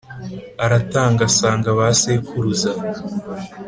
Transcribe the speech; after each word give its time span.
aratanga 0.65 1.21
asanga 1.29 1.69
ba 1.77 1.87
sekuruza 2.01 2.71